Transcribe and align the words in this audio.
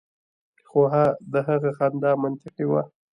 خو 0.67 0.81
د 1.31 1.33
هغه 1.47 1.69
خندا 1.77 2.11
منطقي 2.23 2.65
وه 2.71 2.83